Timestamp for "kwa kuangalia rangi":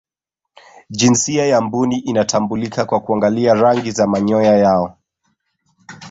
2.85-3.91